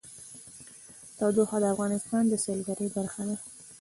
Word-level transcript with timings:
تودوخه 1.17 1.57
د 1.61 1.65
افغانستان 1.73 2.23
د 2.27 2.33
سیلګرۍ 2.43 2.87
برخه 2.95 3.21
ده. 3.27 3.35